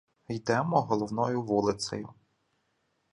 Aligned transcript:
Йдемо 0.27 0.81
головною 0.81 1.41
вулицею. 1.43 2.09